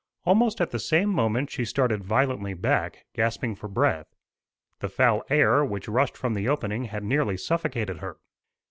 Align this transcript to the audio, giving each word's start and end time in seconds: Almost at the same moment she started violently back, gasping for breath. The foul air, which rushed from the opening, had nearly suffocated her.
Almost 0.25 0.59
at 0.59 0.71
the 0.71 0.79
same 0.79 1.09
moment 1.09 1.51
she 1.51 1.63
started 1.63 2.03
violently 2.03 2.55
back, 2.55 3.05
gasping 3.13 3.53
for 3.53 3.67
breath. 3.67 4.07
The 4.79 4.89
foul 4.89 5.21
air, 5.29 5.63
which 5.63 5.87
rushed 5.87 6.17
from 6.17 6.33
the 6.33 6.49
opening, 6.49 6.85
had 6.85 7.03
nearly 7.03 7.37
suffocated 7.37 7.99
her. 7.99 8.17